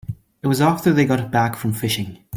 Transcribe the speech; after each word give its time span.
It 0.41 0.47
was 0.47 0.61
after 0.61 0.91
they 0.91 1.05
got 1.05 1.29
back 1.29 1.55
from 1.55 1.73
fishing. 1.73 2.17